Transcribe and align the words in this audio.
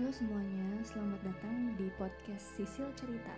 Halo 0.00 0.16
semuanya, 0.16 0.80
selamat 0.80 1.20
datang 1.28 1.76
di 1.76 1.92
podcast 2.00 2.56
Sisil 2.56 2.88
Cerita. 2.96 3.36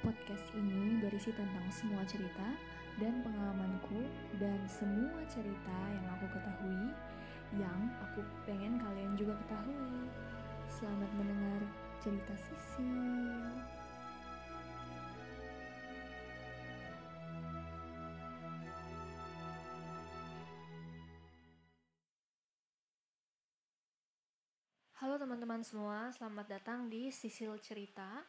Podcast 0.00 0.48
ini 0.56 0.96
berisi 0.96 1.28
tentang 1.28 1.68
semua 1.68 2.00
cerita 2.08 2.56
dan 2.96 3.20
pengalamanku 3.20 4.08
dan 4.40 4.56
semua 4.64 5.20
cerita 5.28 5.76
yang 5.92 6.08
aku 6.16 6.24
ketahui 6.32 6.88
yang 7.60 7.80
aku 8.00 8.24
pengen 8.48 8.80
kalian 8.80 9.12
juga 9.12 9.36
ketahui. 9.44 10.08
Selamat 10.72 11.10
mendengar 11.20 11.60
cerita 12.00 12.32
Sisil. 12.48 13.60
Teman-teman 25.40 25.64
semua, 25.64 25.98
selamat 26.12 26.46
datang 26.52 26.92
di 26.92 27.08
Sisil 27.08 27.56
Cerita. 27.64 28.28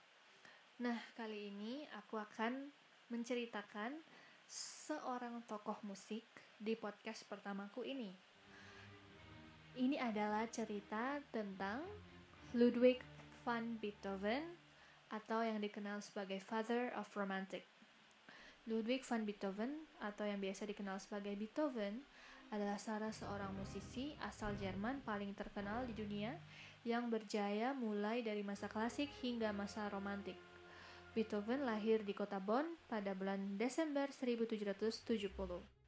Nah, 0.80 0.96
kali 1.12 1.52
ini 1.52 1.84
aku 2.00 2.16
akan 2.16 2.72
menceritakan 3.12 4.00
seorang 4.48 5.44
tokoh 5.44 5.76
musik 5.84 6.24
di 6.56 6.72
podcast 6.80 7.28
pertamaku 7.28 7.84
ini. 7.84 8.16
Ini 9.76 10.00
adalah 10.00 10.48
cerita 10.48 11.20
tentang 11.36 11.84
Ludwig 12.56 13.04
van 13.44 13.76
Beethoven 13.84 14.48
atau 15.12 15.44
yang 15.44 15.60
dikenal 15.60 16.00
sebagai 16.00 16.40
Father 16.40 16.96
of 16.96 17.12
Romantic. 17.12 17.68
Ludwig 18.64 19.04
van 19.04 19.28
Beethoven 19.28 19.84
atau 20.00 20.24
yang 20.24 20.40
biasa 20.40 20.64
dikenal 20.64 20.96
sebagai 21.04 21.36
Beethoven 21.36 22.08
adalah 22.56 22.80
salah 22.80 23.12
seorang 23.12 23.52
musisi 23.52 24.16
asal 24.24 24.56
Jerman 24.56 25.04
paling 25.04 25.36
terkenal 25.36 25.84
di 25.84 25.92
dunia 25.92 26.40
yang 26.82 27.14
berjaya 27.14 27.78
mulai 27.78 28.26
dari 28.26 28.42
masa 28.42 28.66
klasik 28.66 29.10
hingga 29.22 29.54
masa 29.54 29.86
romantik. 29.94 30.38
Beethoven 31.12 31.68
lahir 31.68 32.02
di 32.08 32.16
kota 32.16 32.40
Bonn 32.40 32.80
pada 32.88 33.12
bulan 33.12 33.60
Desember 33.60 34.10
1770. 34.10 35.82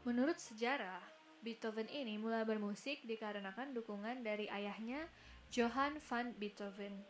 Menurut 0.00 0.42
sejarah, 0.42 0.98
Beethoven 1.40 1.88
ini 1.88 2.20
mulai 2.20 2.44
bermusik 2.44 3.00
dikarenakan 3.08 3.72
dukungan 3.72 4.20
dari 4.20 4.44
ayahnya 4.52 5.08
Johann 5.48 5.96
van 5.98 6.36
Beethoven, 6.36 7.00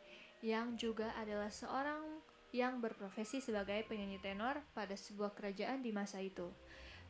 yang 0.40 0.78
juga 0.78 1.12
adalah 1.18 1.52
seorang 1.52 2.22
yang 2.50 2.78
berprofesi 2.82 3.42
sebagai 3.42 3.86
penyanyi 3.86 4.18
tenor 4.22 4.62
pada 4.74 4.94
sebuah 4.94 5.34
kerajaan 5.34 5.82
di 5.82 5.90
masa 5.90 6.22
itu. 6.22 6.46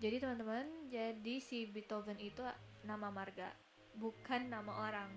Jadi 0.01 0.17
teman-teman, 0.17 0.65
jadi 0.89 1.37
si 1.45 1.69
Beethoven 1.69 2.17
itu 2.17 2.41
nama 2.89 3.13
marga, 3.13 3.53
bukan 4.01 4.49
nama 4.49 4.89
orang. 4.89 5.13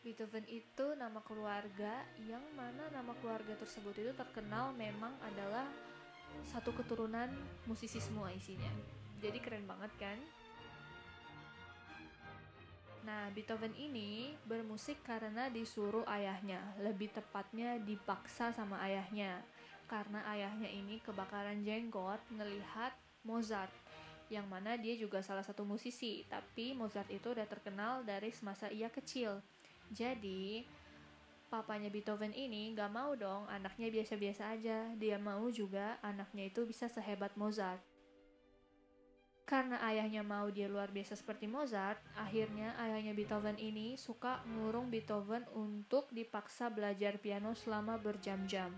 Beethoven 0.00 0.44
itu 0.48 0.96
nama 0.96 1.20
keluarga 1.24 2.04
yang 2.28 2.44
mana 2.56 2.88
nama 2.92 3.12
keluarga 3.20 3.56
tersebut 3.56 3.96
itu 3.96 4.12
terkenal 4.16 4.72
memang 4.76 5.12
adalah 5.24 5.64
satu 6.44 6.76
keturunan 6.76 7.28
musisi 7.64 8.00
semua 8.00 8.28
isinya. 8.32 8.68
Jadi 9.20 9.40
keren 9.40 9.64
banget 9.64 9.92
kan? 9.96 10.18
Nah, 13.04 13.28
Beethoven 13.36 13.76
ini 13.76 14.32
bermusik 14.48 15.04
karena 15.04 15.52
disuruh 15.52 16.08
ayahnya, 16.08 16.60
lebih 16.80 17.12
tepatnya 17.12 17.76
dipaksa 17.76 18.48
sama 18.56 18.80
ayahnya. 18.80 19.44
Karena 19.84 20.24
ayahnya 20.32 20.72
ini 20.72 21.04
kebakaran 21.04 21.60
jenggot 21.60 22.16
ngelihat 22.32 22.96
Mozart, 23.20 23.68
yang 24.32 24.48
mana 24.48 24.80
dia 24.80 24.96
juga 24.96 25.20
salah 25.20 25.44
satu 25.44 25.68
musisi, 25.68 26.24
tapi 26.32 26.72
Mozart 26.72 27.12
itu 27.12 27.28
udah 27.28 27.44
terkenal 27.44 28.00
dari 28.08 28.32
semasa 28.32 28.72
ia 28.72 28.88
kecil. 28.88 29.44
Jadi, 29.92 30.64
papanya 31.52 31.92
Beethoven 31.92 32.32
ini 32.32 32.72
gak 32.72 32.88
mau 32.88 33.12
dong 33.12 33.44
anaknya 33.52 33.92
biasa-biasa 33.92 34.56
aja, 34.56 34.96
dia 34.96 35.20
mau 35.20 35.52
juga 35.52 36.00
anaknya 36.00 36.48
itu 36.48 36.64
bisa 36.64 36.88
sehebat 36.88 37.36
Mozart. 37.36 37.84
Karena 39.44 39.76
ayahnya 39.84 40.24
mau 40.24 40.48
dia 40.48 40.72
luar 40.72 40.88
biasa 40.88 41.20
seperti 41.20 41.44
Mozart, 41.44 42.00
akhirnya 42.16 42.72
ayahnya 42.80 43.12
Beethoven 43.12 43.60
ini 43.60 43.92
suka 44.00 44.40
ngurung 44.48 44.88
Beethoven 44.88 45.44
untuk 45.52 46.08
dipaksa 46.08 46.72
belajar 46.72 47.20
piano 47.20 47.52
selama 47.52 48.00
berjam-jam. 48.00 48.72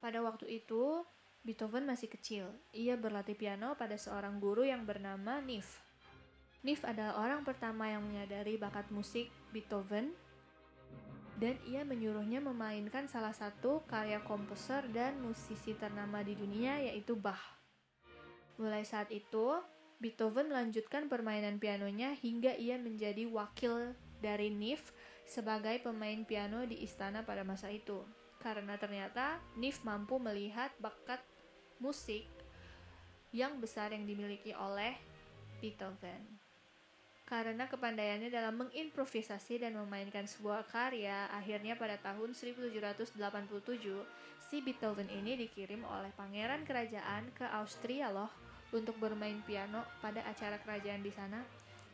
Pada 0.00 0.24
waktu 0.24 0.48
itu, 0.64 1.04
Beethoven 1.44 1.84
masih 1.84 2.08
kecil. 2.08 2.48
Ia 2.72 2.96
berlatih 2.96 3.36
piano 3.36 3.76
pada 3.76 4.00
seorang 4.00 4.40
guru 4.40 4.64
yang 4.64 4.88
bernama 4.88 5.44
Nif. 5.44 5.76
Nif 6.64 6.88
adalah 6.88 7.20
orang 7.20 7.44
pertama 7.44 7.84
yang 7.92 8.00
menyadari 8.00 8.56
bakat 8.56 8.88
musik 8.88 9.28
Beethoven 9.52 10.16
dan 11.38 11.54
ia 11.70 11.86
menyuruhnya 11.86 12.42
memainkan 12.42 13.06
salah 13.06 13.30
satu 13.30 13.86
karya 13.86 14.18
komposer 14.26 14.90
dan 14.90 15.22
musisi 15.22 15.72
ternama 15.78 16.20
di 16.26 16.34
dunia 16.34 16.82
yaitu 16.82 17.14
Bach. 17.14 17.40
Mulai 18.58 18.82
saat 18.82 19.14
itu, 19.14 19.62
Beethoven 20.02 20.50
melanjutkan 20.50 21.06
permainan 21.06 21.62
pianonya 21.62 22.14
hingga 22.18 22.54
ia 22.58 22.74
menjadi 22.74 23.30
wakil 23.30 23.94
dari 24.18 24.50
Nif 24.50 24.90
sebagai 25.26 25.78
pemain 25.78 26.26
piano 26.26 26.66
di 26.66 26.82
istana 26.82 27.22
pada 27.22 27.46
masa 27.46 27.70
itu. 27.70 28.02
Karena 28.42 28.74
ternyata 28.74 29.38
Nif 29.54 29.82
mampu 29.86 30.18
melihat 30.18 30.74
bakat 30.82 31.22
musik 31.78 32.26
yang 33.30 33.62
besar 33.62 33.94
yang 33.94 34.06
dimiliki 34.06 34.54
oleh 34.54 34.98
Beethoven. 35.62 36.37
Karena 37.28 37.68
kepandaiannya 37.68 38.32
dalam 38.32 38.56
mengimprovisasi 38.56 39.60
dan 39.60 39.76
memainkan 39.76 40.24
sebuah 40.24 40.64
karya, 40.72 41.28
akhirnya 41.28 41.76
pada 41.76 42.00
tahun 42.00 42.32
1787, 42.32 43.20
si 44.48 44.64
Beethoven 44.64 45.12
ini 45.12 45.36
dikirim 45.36 45.84
oleh 45.84 46.08
pangeran 46.16 46.64
kerajaan 46.64 47.28
ke 47.36 47.44
Austria 47.52 48.08
loh 48.08 48.32
untuk 48.72 48.96
bermain 48.96 49.44
piano 49.44 49.84
pada 50.00 50.24
acara 50.24 50.56
kerajaan 50.56 51.04
di 51.04 51.12
sana. 51.12 51.44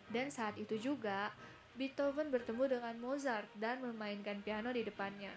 Dan 0.06 0.30
saat 0.30 0.54
itu 0.54 0.78
juga, 0.78 1.34
Beethoven 1.74 2.30
bertemu 2.30 2.78
dengan 2.78 2.94
Mozart 3.02 3.50
dan 3.58 3.82
memainkan 3.82 4.38
piano 4.38 4.70
di 4.70 4.86
depannya. 4.86 5.34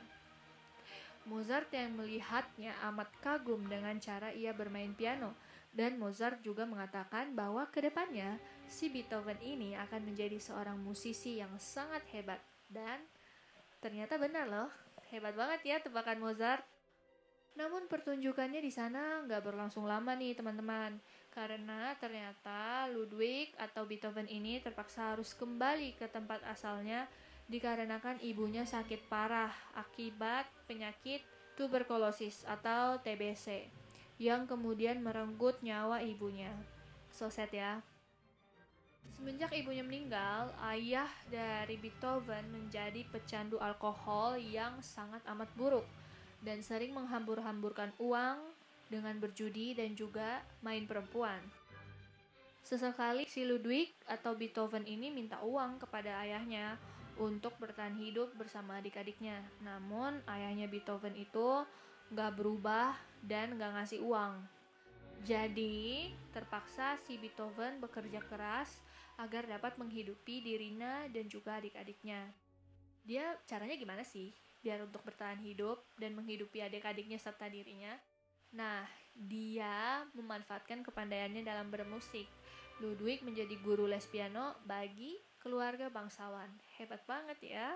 Mozart 1.26 1.74
yang 1.74 1.98
melihatnya 1.98 2.78
amat 2.94 3.10
kagum 3.26 3.66
dengan 3.66 3.98
cara 3.98 4.30
ia 4.30 4.54
bermain 4.54 4.94
piano, 4.94 5.34
dan 5.78 6.02
Mozart 6.02 6.42
juga 6.42 6.66
mengatakan 6.66 7.38
bahwa 7.38 7.70
ke 7.70 7.86
depannya 7.86 8.42
si 8.66 8.90
Beethoven 8.90 9.38
ini 9.46 9.78
akan 9.78 10.10
menjadi 10.10 10.42
seorang 10.42 10.82
musisi 10.82 11.38
yang 11.38 11.54
sangat 11.62 12.02
hebat. 12.10 12.42
Dan 12.66 13.06
ternyata 13.78 14.18
benar 14.18 14.50
loh, 14.50 14.74
hebat 15.14 15.38
banget 15.38 15.62
ya 15.62 15.78
tebakan 15.78 16.18
Mozart. 16.18 16.66
Namun 17.54 17.86
pertunjukannya 17.86 18.58
di 18.58 18.74
sana 18.74 19.22
nggak 19.30 19.46
berlangsung 19.46 19.86
lama 19.86 20.18
nih 20.18 20.34
teman-teman, 20.34 20.98
karena 21.30 21.94
ternyata 22.02 22.90
Ludwig 22.90 23.54
atau 23.62 23.86
Beethoven 23.86 24.26
ini 24.26 24.58
terpaksa 24.58 25.14
harus 25.14 25.38
kembali 25.38 25.94
ke 25.94 26.10
tempat 26.10 26.42
asalnya 26.50 27.06
dikarenakan 27.46 28.18
ibunya 28.26 28.66
sakit 28.66 29.06
parah 29.10 29.54
akibat 29.78 30.50
penyakit 30.66 31.22
tuberkulosis 31.54 32.46
atau 32.46 33.02
TBC 33.02 33.87
yang 34.18 34.50
kemudian 34.50 35.02
merenggut 35.02 35.62
nyawa 35.62 36.02
ibunya. 36.02 36.54
So 37.14 37.30
sad 37.30 37.54
ya. 37.54 37.82
Semenjak 39.18 39.50
ibunya 39.56 39.82
meninggal, 39.82 40.54
ayah 40.70 41.10
dari 41.32 41.80
Beethoven 41.82 42.54
menjadi 42.54 43.02
pecandu 43.10 43.58
alkohol 43.58 44.38
yang 44.38 44.78
sangat 44.84 45.26
amat 45.26 45.50
buruk 45.58 45.88
dan 46.46 46.62
sering 46.62 46.94
menghambur-hamburkan 46.94 47.90
uang 47.98 48.38
dengan 48.94 49.18
berjudi 49.18 49.74
dan 49.74 49.98
juga 49.98 50.46
main 50.62 50.86
perempuan. 50.86 51.40
Sesekali 52.62 53.26
si 53.32 53.48
Ludwig 53.48 53.96
atau 54.06 54.36
Beethoven 54.36 54.84
ini 54.84 55.08
minta 55.08 55.40
uang 55.40 55.80
kepada 55.82 56.20
ayahnya 56.22 56.76
untuk 57.16 57.56
bertahan 57.58 57.96
hidup 57.96 58.36
bersama 58.36 58.78
adik-adiknya. 58.84 59.40
Namun 59.64 60.20
ayahnya 60.28 60.68
Beethoven 60.68 61.16
itu 61.16 61.64
nggak 62.12 62.32
berubah 62.36 62.94
dan 63.24 63.58
nggak 63.58 63.74
ngasih 63.82 64.02
uang. 64.04 64.44
Jadi, 65.26 66.14
terpaksa 66.30 67.00
si 67.08 67.18
Beethoven 67.18 67.82
bekerja 67.82 68.22
keras 68.30 68.70
agar 69.18 69.50
dapat 69.50 69.74
menghidupi 69.82 70.46
dirinya 70.46 71.10
dan 71.10 71.26
juga 71.26 71.58
adik-adiknya. 71.58 72.22
Dia 73.02 73.34
caranya 73.50 73.74
gimana 73.74 74.06
sih 74.06 74.30
biar 74.62 74.84
untuk 74.84 75.02
bertahan 75.08 75.40
hidup 75.42 75.82
dan 75.98 76.14
menghidupi 76.14 76.62
adik-adiknya 76.62 77.18
serta 77.18 77.50
dirinya? 77.50 77.98
Nah, 78.54 78.86
dia 79.18 80.06
memanfaatkan 80.14 80.86
kepandaiannya 80.86 81.42
dalam 81.42 81.74
bermusik. 81.74 82.30
Ludwig 82.78 83.26
menjadi 83.26 83.58
guru 83.66 83.90
les 83.90 84.06
piano 84.06 84.54
bagi 84.70 85.18
keluarga 85.42 85.90
bangsawan. 85.90 86.52
Hebat 86.78 87.02
banget 87.10 87.40
ya. 87.42 87.74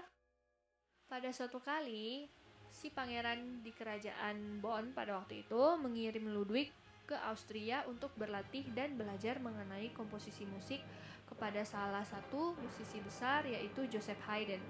Pada 1.10 1.34
suatu 1.34 1.58
kali, 1.58 2.30
si 2.72 2.90
pangeran 2.90 3.62
di 3.62 3.76
kerajaan 3.76 4.64
Bonn 4.64 4.96
pada 4.96 5.20
waktu 5.20 5.44
itu 5.44 5.62
mengirim 5.78 6.32
Ludwig 6.32 6.72
ke 7.06 7.14
Austria 7.28 7.84
untuk 7.92 8.16
berlatih 8.16 8.64
dan 8.72 8.96
belajar 8.96 9.38
mengenai 9.44 9.92
komposisi 9.92 10.48
musik 10.48 10.80
kepada 11.28 11.64
salah 11.68 12.04
satu 12.08 12.56
musisi 12.60 13.04
besar 13.04 13.44
yaitu 13.44 13.84
Joseph 13.92 14.20
Haydn. 14.26 14.64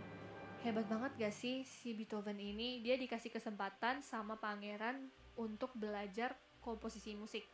Hebat 0.62 0.86
banget 0.89 1.12
gak 1.18 1.33
sih 1.33 1.65
si 1.65 1.94
Beethoven 1.98 2.38
ini? 2.38 2.81
Dia 2.81 2.98
dikasih 2.98 3.33
kesempatan 3.33 4.06
sama 4.06 4.38
pangeran 4.38 5.09
untuk 5.38 5.74
belajar 5.74 6.38
komposisi 6.62 7.18
musik 7.18 7.45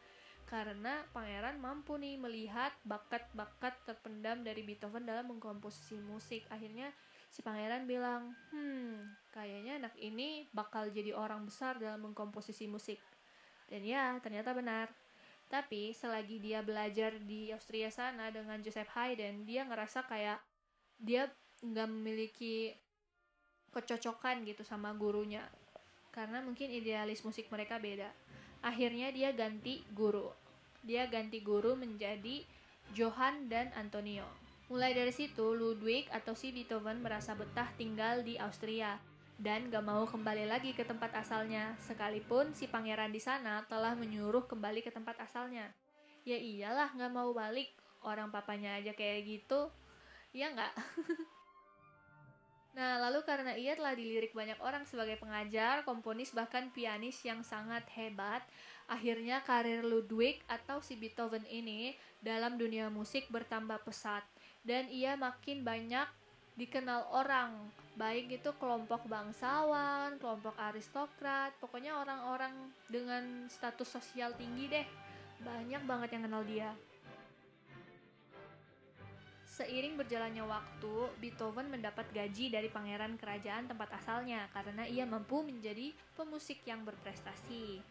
karena 0.48 1.04
pangeran 1.12 1.60
mampu 1.60 2.00
nih 2.00 2.16
melihat 2.16 2.72
bakat-bakat 2.88 3.76
terpendam 3.84 4.48
dari 4.48 4.64
Beethoven 4.64 5.04
dalam 5.04 5.28
mengkomposisi 5.28 6.00
musik. 6.00 6.48
Akhirnya 6.48 6.88
si 7.28 7.44
pangeran 7.44 7.84
bilang, 7.84 8.32
hmm, 8.56 9.12
kayaknya 9.38 9.78
anak 9.78 9.94
ini 10.02 10.50
bakal 10.50 10.90
jadi 10.90 11.14
orang 11.14 11.46
besar 11.46 11.78
dalam 11.78 12.02
mengkomposisi 12.10 12.66
musik. 12.66 12.98
Dan 13.70 13.86
ya, 13.86 14.18
ternyata 14.18 14.58
benar. 14.58 14.90
Tapi 15.46 15.94
selagi 15.94 16.42
dia 16.42 16.66
belajar 16.66 17.22
di 17.22 17.54
Austria 17.54 17.94
sana 17.94 18.34
dengan 18.34 18.58
Joseph 18.66 18.90
Haydn, 18.98 19.46
dia 19.46 19.62
ngerasa 19.64 20.10
kayak 20.10 20.42
dia 20.98 21.30
nggak 21.62 21.88
memiliki 21.88 22.74
kecocokan 23.70 24.42
gitu 24.50 24.66
sama 24.66 24.90
gurunya. 24.98 25.46
Karena 26.10 26.42
mungkin 26.42 26.74
idealis 26.74 27.22
musik 27.22 27.46
mereka 27.54 27.78
beda 27.78 28.10
Akhirnya 28.66 29.14
dia 29.14 29.30
ganti 29.34 29.86
guru. 29.94 30.34
Dia 30.82 31.06
ganti 31.06 31.44
guru 31.44 31.78
menjadi 31.78 32.42
Johann 32.96 33.52
dan 33.52 33.70
Antonio. 33.78 34.26
Mulai 34.68 34.92
dari 34.92 35.14
situ, 35.14 35.56
Ludwig 35.56 36.10
atau 36.12 36.36
si 36.36 36.52
Beethoven 36.52 37.00
merasa 37.00 37.38
betah 37.38 37.70
tinggal 37.80 38.24
di 38.26 38.36
Austria 38.36 39.00
dan 39.38 39.70
gak 39.70 39.86
mau 39.86 40.04
kembali 40.10 40.50
lagi 40.50 40.74
ke 40.74 40.82
tempat 40.82 41.14
asalnya, 41.14 41.78
sekalipun 41.86 42.58
si 42.58 42.66
pangeran 42.66 43.14
di 43.14 43.22
sana 43.22 43.62
telah 43.70 43.94
menyuruh 43.94 44.50
kembali 44.50 44.82
ke 44.82 44.90
tempat 44.90 45.18
asalnya. 45.22 45.70
Ya 46.26 46.42
iyalah 46.42 46.90
gak 46.98 47.14
mau 47.14 47.30
balik, 47.38 47.70
orang 48.02 48.34
papanya 48.34 48.82
aja 48.82 48.98
kayak 48.98 49.30
gitu. 49.30 49.70
Ya 50.34 50.50
nggak? 50.54 50.74
Nah, 52.78 53.02
lalu 53.02 53.26
karena 53.26 53.58
ia 53.58 53.74
telah 53.74 53.98
dilirik 53.98 54.38
banyak 54.38 54.62
orang 54.62 54.86
sebagai 54.86 55.18
pengajar, 55.18 55.82
komponis, 55.82 56.30
bahkan 56.30 56.70
pianis 56.70 57.18
yang 57.26 57.42
sangat 57.42 57.82
hebat, 57.98 58.46
akhirnya 58.86 59.42
karir 59.42 59.82
Ludwig 59.82 60.46
atau 60.46 60.78
si 60.86 60.94
Beethoven 60.94 61.42
ini 61.50 61.98
dalam 62.22 62.54
dunia 62.54 62.94
musik 62.94 63.34
bertambah 63.34 63.82
pesat 63.82 64.22
dan 64.62 64.86
ia 64.94 65.18
makin 65.18 65.66
banyak 65.66 66.06
dikenal 66.58 67.14
orang, 67.14 67.70
baik 67.96 68.42
itu 68.42 68.50
kelompok 68.58 69.06
bangsawan, 69.06 70.18
kelompok 70.18 70.58
aristokrat, 70.58 71.54
pokoknya 71.62 72.02
orang-orang 72.02 72.74
dengan 72.90 73.46
status 73.46 73.86
sosial 73.86 74.34
tinggi 74.34 74.66
deh. 74.66 74.88
Banyak 75.46 75.86
banget 75.86 76.18
yang 76.18 76.26
kenal 76.26 76.42
dia. 76.42 76.74
Seiring 79.46 79.98
berjalannya 79.98 80.46
waktu, 80.46 80.96
Beethoven 81.18 81.74
mendapat 81.74 82.06
gaji 82.14 82.54
dari 82.54 82.70
pangeran 82.70 83.18
kerajaan 83.18 83.66
tempat 83.66 83.90
asalnya 83.98 84.46
karena 84.54 84.86
ia 84.86 85.02
mampu 85.06 85.42
menjadi 85.42 85.94
pemusik 86.14 86.62
yang 86.66 86.86
berprestasi. 86.86 87.82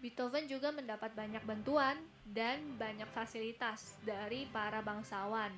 Beethoven 0.00 0.48
juga 0.48 0.72
mendapat 0.72 1.12
banyak 1.12 1.44
bantuan 1.44 2.00
dan 2.24 2.64
banyak 2.80 3.04
fasilitas 3.12 4.00
dari 4.00 4.48
para 4.48 4.80
bangsawan. 4.80 5.52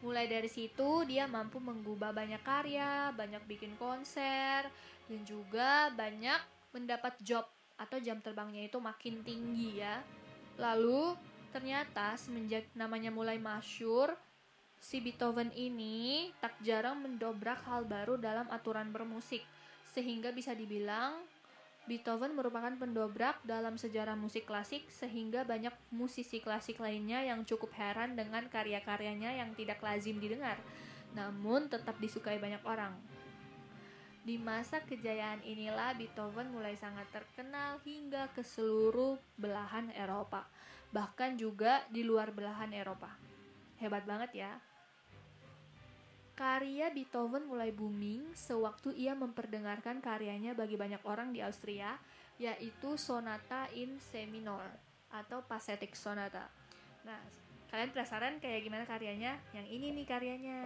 Mulai 0.00 0.32
dari 0.32 0.48
situ, 0.48 1.04
dia 1.04 1.28
mampu 1.28 1.60
menggubah 1.60 2.16
banyak 2.16 2.40
karya, 2.40 3.12
banyak 3.12 3.44
bikin 3.44 3.76
konser, 3.76 4.64
dan 5.04 5.20
juga 5.28 5.92
banyak 5.92 6.40
mendapat 6.72 7.20
job 7.20 7.44
atau 7.76 8.00
jam 8.00 8.16
terbangnya 8.24 8.64
itu 8.64 8.80
makin 8.80 9.20
tinggi 9.20 9.84
ya. 9.84 10.00
Lalu, 10.56 11.12
ternyata 11.52 12.16
semenjak 12.16 12.64
namanya 12.72 13.12
mulai 13.12 13.36
masyur, 13.36 14.16
si 14.80 15.04
Beethoven 15.04 15.52
ini 15.52 16.32
tak 16.40 16.56
jarang 16.64 17.04
mendobrak 17.04 17.60
hal 17.68 17.84
baru 17.84 18.16
dalam 18.16 18.48
aturan 18.48 18.88
bermusik, 18.88 19.44
sehingga 19.92 20.32
bisa 20.32 20.56
dibilang 20.56 21.20
Beethoven 21.90 22.38
merupakan 22.38 22.70
pendobrak 22.78 23.42
dalam 23.42 23.74
sejarah 23.74 24.14
musik 24.14 24.46
klasik 24.46 24.86
sehingga 24.94 25.42
banyak 25.42 25.74
musisi 25.90 26.38
klasik 26.38 26.78
lainnya 26.78 27.26
yang 27.26 27.42
cukup 27.42 27.74
heran 27.74 28.14
dengan 28.14 28.46
karya-karyanya 28.46 29.42
yang 29.42 29.50
tidak 29.58 29.82
lazim 29.82 30.22
didengar, 30.22 30.54
namun 31.18 31.66
tetap 31.66 31.98
disukai 31.98 32.38
banyak 32.38 32.62
orang. 32.62 32.94
Di 34.22 34.38
masa 34.38 34.78
kejayaan 34.86 35.42
inilah 35.42 35.98
Beethoven 35.98 36.54
mulai 36.54 36.78
sangat 36.78 37.10
terkenal 37.10 37.82
hingga 37.82 38.30
ke 38.38 38.46
seluruh 38.46 39.18
belahan 39.34 39.90
Eropa, 39.90 40.46
bahkan 40.94 41.34
juga 41.34 41.82
di 41.90 42.06
luar 42.06 42.30
belahan 42.30 42.70
Eropa. 42.70 43.18
Hebat 43.82 44.06
banget 44.06 44.46
ya. 44.46 44.52
Karya 46.40 46.88
Beethoven 46.88 47.44
mulai 47.44 47.68
booming 47.68 48.32
sewaktu 48.32 48.96
ia 48.96 49.12
memperdengarkan 49.12 50.00
karyanya 50.00 50.56
bagi 50.56 50.80
banyak 50.80 51.04
orang 51.04 51.36
di 51.36 51.44
Austria, 51.44 52.00
yaitu 52.40 52.96
Sonata 52.96 53.68
in 53.76 54.00
C 54.00 54.24
atau 55.12 55.44
Pathetic 55.44 55.92
Sonata. 55.92 56.48
Nah, 57.04 57.20
kalian 57.68 57.92
penasaran 57.92 58.40
kayak 58.40 58.64
gimana 58.64 58.88
karyanya? 58.88 59.36
Yang 59.52 59.66
ini 59.68 59.86
nih 60.00 60.06
karyanya. 60.08 60.60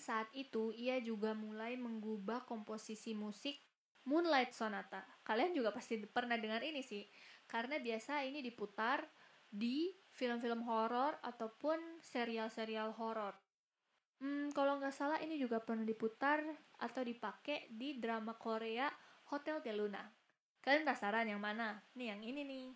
Saat 0.00 0.32
itu 0.32 0.72
ia 0.72 0.96
juga 1.04 1.36
mulai 1.36 1.76
mengubah 1.76 2.48
komposisi 2.48 3.12
musik 3.12 3.60
Moonlight 4.08 4.56
Sonata. 4.56 5.04
Kalian 5.20 5.52
juga 5.52 5.76
pasti 5.76 6.00
pernah 6.08 6.40
dengar 6.40 6.64
ini 6.64 6.80
sih, 6.80 7.04
karena 7.44 7.76
biasa 7.76 8.24
ini 8.24 8.40
diputar 8.40 9.04
di 9.50 9.92
film-film 10.16 10.64
horor 10.64 11.20
ataupun 11.20 12.00
serial-serial 12.00 12.96
horor. 12.96 13.36
Hmm, 14.20 14.52
kalau 14.52 14.80
nggak 14.80 14.92
salah 14.92 15.18
ini 15.20 15.36
juga 15.36 15.60
pernah 15.60 15.84
diputar 15.84 16.44
atau 16.80 17.02
dipakai 17.04 17.68
di 17.72 18.00
drama 18.00 18.36
Korea 18.36 18.88
Hotel 19.32 19.60
de 19.60 19.72
Luna. 19.76 20.04
Kalian 20.60 20.84
penasaran 20.84 21.28
yang 21.28 21.40
mana? 21.40 21.80
Nih 21.96 22.12
yang 22.12 22.20
ini 22.20 22.42
nih. 22.44 22.66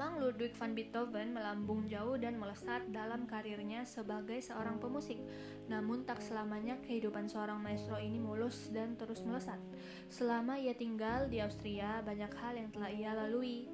Memang 0.00 0.16
Ludwig 0.16 0.56
van 0.56 0.72
Beethoven 0.72 1.36
melambung 1.36 1.84
jauh 1.84 2.16
dan 2.16 2.40
melesat 2.40 2.88
dalam 2.88 3.28
karirnya 3.28 3.84
sebagai 3.84 4.40
seorang 4.40 4.80
pemusik. 4.80 5.20
Namun 5.68 6.08
tak 6.08 6.24
selamanya 6.24 6.80
kehidupan 6.80 7.28
seorang 7.28 7.60
maestro 7.60 8.00
ini 8.00 8.16
mulus 8.16 8.72
dan 8.72 8.96
terus 8.96 9.20
melesat. 9.20 9.60
Selama 10.08 10.56
ia 10.56 10.72
tinggal 10.72 11.28
di 11.28 11.44
Austria, 11.44 12.00
banyak 12.00 12.32
hal 12.32 12.56
yang 12.56 12.72
telah 12.72 12.88
ia 12.88 13.12
lalui. 13.12 13.68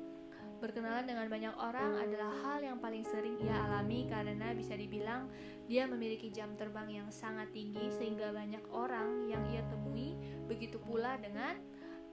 Berkenalan 0.59 1.07
dengan 1.07 1.31
banyak 1.31 1.55
orang 1.63 1.95
adalah 1.95 2.35
hal 2.43 2.59
yang 2.59 2.83
paling 2.83 3.07
sering 3.07 3.39
ia 3.39 3.63
alami 3.63 4.11
karena 4.11 4.51
bisa 4.51 4.75
dibilang 4.75 5.31
dia 5.71 5.87
memiliki 5.87 6.35
jam 6.35 6.59
terbang 6.59 6.91
yang 6.91 7.09
sangat 7.15 7.55
tinggi 7.55 7.87
sehingga 7.95 8.35
banyak 8.35 8.67
orang 8.75 9.31
yang 9.31 9.47
ia 9.55 9.63
temui 9.71 10.19
begitu 10.51 10.83
pula 10.83 11.23
dengan 11.23 11.55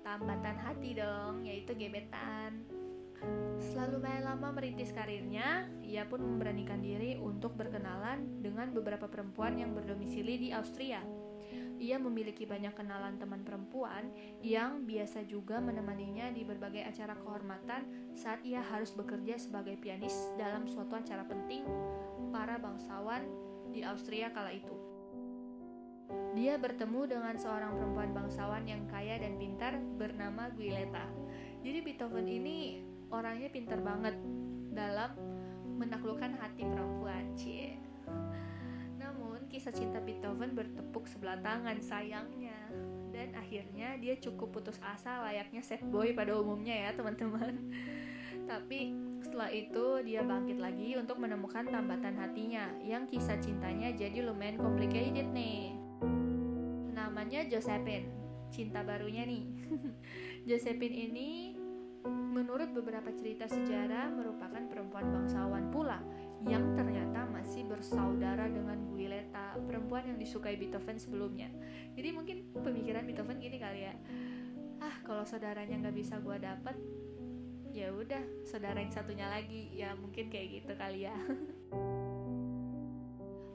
tambatan 0.05 0.61
hati 0.61 1.01
dong, 1.01 1.49
yaitu 1.49 1.73
gebetan. 1.73 2.61
Setelah 3.59 3.87
lumayan 3.95 4.23
lama 4.27 4.49
merintis 4.53 4.91
karirnya, 4.91 5.65
ia 5.81 6.03
pun 6.03 6.19
memberanikan 6.19 6.83
diri 6.83 7.15
untuk 7.17 7.55
berkenalan 7.55 8.43
dengan 8.43 8.75
beberapa 8.75 9.07
perempuan 9.07 9.55
yang 9.57 9.71
berdomisili 9.71 10.35
di 10.37 10.49
Austria. 10.51 10.99
Ia 11.83 11.99
memiliki 11.99 12.47
banyak 12.47 12.79
kenalan 12.79 13.19
teman 13.19 13.43
perempuan 13.43 14.07
yang 14.39 14.87
biasa 14.87 15.27
juga 15.27 15.59
menemaninya 15.59 16.31
di 16.31 16.47
berbagai 16.47 16.85
acara 16.85 17.17
kehormatan 17.17 18.13
saat 18.15 18.39
ia 18.47 18.63
harus 18.63 18.93
bekerja 18.95 19.35
sebagai 19.35 19.75
pianis 19.81 20.15
dalam 20.39 20.63
suatu 20.69 20.95
acara 20.95 21.27
penting 21.27 21.67
para 22.31 22.55
bangsawan 22.55 23.27
di 23.73 23.81
Austria 23.83 24.31
kala 24.31 24.53
itu. 24.53 24.75
dia 26.33 26.57
bertemu 26.61 27.09
dengan 27.09 27.35
seorang 27.37 27.73
perempuan 27.77 28.13
bangsawan 28.13 28.65
yang 28.69 28.85
kaya 28.89 29.17
dan 29.21 29.37
pintar 29.37 29.77
bernama 29.97 30.49
Guileta. 30.53 31.09
Jadi 31.61 31.79
Beethoven 31.81 32.27
ini 32.29 32.85
orangnya 33.13 33.47
pintar 33.53 33.77
banget 33.85 34.17
dalam 34.73 35.13
menaklukkan 35.77 36.33
hati 36.41 36.65
perempuan, 36.65 37.29
cie. 37.37 37.77
Namun 38.97 39.45
kisah 39.53 39.69
cinta 39.69 40.01
Beethoven 40.01 40.57
bertepuk 40.57 41.05
sebelah 41.05 41.37
tangan 41.45 41.77
sayangnya 41.77 42.57
dan 43.13 43.37
akhirnya 43.37 44.01
dia 44.01 44.17
cukup 44.17 44.57
putus 44.57 44.81
asa 44.81 45.21
layaknya 45.21 45.61
set 45.61 45.85
boy 45.85 46.17
pada 46.17 46.33
umumnya 46.33 46.73
ya 46.73 46.97
teman-teman. 46.97 47.69
Tapi 48.49 48.97
setelah 49.21 49.53
itu 49.53 49.85
dia 50.03 50.25
bangkit 50.25 50.57
lagi 50.59 50.97
untuk 50.97 51.21
menemukan 51.21 51.69
tambatan 51.69 52.17
hatinya 52.19 52.73
yang 52.83 53.07
kisah 53.07 53.39
cintanya 53.39 53.95
jadi 53.95 54.19
lumayan 54.19 54.59
complicated 54.59 55.31
nih 55.31 55.71
namanya 56.91 57.47
Josephine 57.47 58.11
cinta 58.51 58.83
barunya 58.83 59.23
nih 59.23 59.47
Josephine 60.51 60.97
ini 61.07 61.29
menurut 62.33 62.73
beberapa 62.73 63.13
cerita 63.13 63.45
sejarah 63.45 64.09
merupakan 64.09 64.65
perempuan 64.65 65.13
bangsawan 65.13 65.69
pula 65.69 66.01
yang 66.49 66.73
ternyata 66.73 67.29
masih 67.29 67.63
bersaudara 67.69 68.49
dengan 68.49 68.81
Guileta 68.89 69.53
perempuan 69.63 70.09
yang 70.09 70.17
disukai 70.17 70.57
Beethoven 70.57 70.97
sebelumnya. 70.97 71.53
Jadi 71.93 72.09
mungkin 72.09 72.37
pemikiran 72.57 73.05
Beethoven 73.05 73.37
gini 73.37 73.61
kali 73.61 73.85
ya. 73.85 73.93
Ah 74.81 74.97
kalau 75.05 75.23
saudaranya 75.23 75.77
nggak 75.87 75.95
bisa 75.95 76.17
gue 76.17 76.37
dapet 76.41 76.75
ya 77.73 77.93
udah 77.93 78.43
saudara 78.43 78.81
yang 78.81 78.91
satunya 78.91 79.29
lagi. 79.29 79.69
Ya 79.77 79.93
mungkin 79.93 80.33
kayak 80.33 80.65
gitu 80.65 80.73
kali 80.73 81.05
ya 81.05 81.15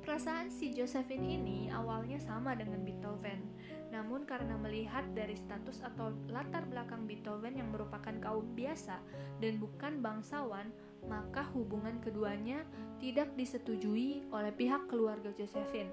Perasaan 0.08 0.48
si 0.48 0.72
Josephine 0.72 1.36
ini 1.36 1.68
awalnya 1.68 2.16
sama 2.16 2.56
dengan 2.56 2.80
Beethoven, 2.80 3.44
namun 3.92 4.24
karena 4.24 4.56
melihat 4.56 5.04
dari 5.12 5.36
status 5.36 5.84
atau 5.84 6.16
latar 6.32 6.64
belakang 6.64 7.04
Beethoven 7.04 7.60
yang 7.60 7.68
merupakan 7.68 8.16
kaum 8.16 8.56
biasa 8.56 9.04
dan 9.36 9.60
bukan 9.60 10.00
bangsawan, 10.00 10.72
maka 11.12 11.44
hubungan 11.52 12.00
keduanya 12.00 12.64
tidak 13.04 13.36
disetujui 13.36 14.24
oleh 14.32 14.48
pihak 14.48 14.88
keluarga 14.88 15.28
Josephine. 15.36 15.92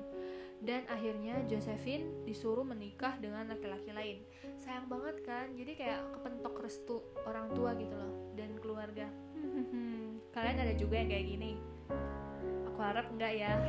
Dan 0.63 0.87
akhirnya 0.87 1.43
Josephine 1.51 2.23
disuruh 2.23 2.63
menikah 2.63 3.19
dengan 3.19 3.51
laki-laki 3.51 3.91
lain. 3.91 4.23
Sayang 4.55 4.87
banget 4.87 5.27
kan, 5.27 5.51
jadi 5.59 5.75
kayak 5.75 5.99
kepentok 6.15 6.63
restu 6.63 7.03
orang 7.27 7.51
tua 7.51 7.75
gitu 7.75 7.99
loh 7.99 8.31
dan 8.39 8.55
keluarga. 8.63 9.11
Kalian 10.39 10.55
ada 10.63 10.71
juga 10.79 11.03
yang 11.03 11.11
kayak 11.11 11.27
gini? 11.27 11.51
Aku 12.75 12.83
harap 12.83 13.07
enggak 13.07 13.39
ya 13.39 13.55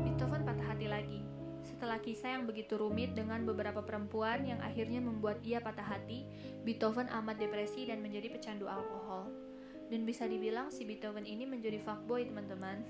Beethoven 0.00 0.48
patah 0.48 0.64
hati 0.64 0.88
lagi 0.88 1.20
setelah 1.60 2.00
kisah 2.00 2.40
yang 2.40 2.48
begitu 2.48 2.80
rumit 2.80 3.12
dengan 3.12 3.44
beberapa 3.44 3.84
perempuan 3.84 4.48
yang 4.48 4.64
akhirnya 4.64 5.04
membuat 5.04 5.44
ia 5.44 5.60
patah 5.60 5.84
hati, 5.84 6.24
Beethoven 6.64 7.12
amat 7.12 7.36
depresi 7.36 7.84
dan 7.84 8.00
menjadi 8.00 8.32
pecandu 8.32 8.64
alkohol. 8.64 9.28
Dan 9.92 10.08
bisa 10.08 10.24
dibilang 10.24 10.72
si 10.72 10.88
Beethoven 10.88 11.28
ini 11.28 11.44
menjadi 11.44 11.76
fuckboy, 11.84 12.24
teman-teman. 12.24 12.80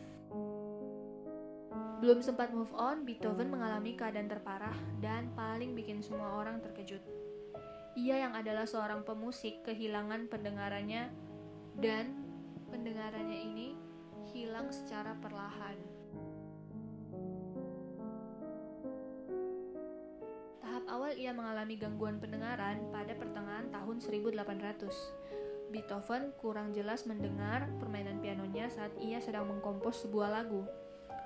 Belum 1.98 2.22
sempat 2.22 2.54
move 2.54 2.70
on, 2.78 3.02
Beethoven 3.02 3.50
mengalami 3.50 3.98
keadaan 3.98 4.30
terparah 4.30 4.78
dan 5.02 5.34
paling 5.34 5.74
bikin 5.74 5.98
semua 6.00 6.38
orang 6.38 6.62
terkejut. 6.62 7.02
Ia 7.98 8.30
yang 8.30 8.38
adalah 8.38 8.62
seorang 8.62 9.02
pemusik 9.02 9.66
kehilangan 9.66 10.30
pendengarannya 10.30 11.10
dan 11.82 12.14
pendengarannya 12.70 13.38
ini 13.42 13.74
hilang 14.30 14.70
secara 14.70 15.18
perlahan. 15.18 15.74
Tahap 20.62 20.84
awal 20.86 21.18
ia 21.18 21.34
mengalami 21.34 21.74
gangguan 21.74 22.22
pendengaran 22.22 22.86
pada 22.94 23.18
pertengahan 23.18 23.66
tahun 23.74 23.98
1800. 23.98 25.74
Beethoven 25.74 26.30
kurang 26.38 26.70
jelas 26.70 27.02
mendengar 27.02 27.66
permainan 27.82 28.22
pianonya 28.22 28.70
saat 28.70 28.94
ia 29.02 29.18
sedang 29.18 29.50
mengkompos 29.50 30.06
sebuah 30.06 30.38
lagu. 30.38 30.62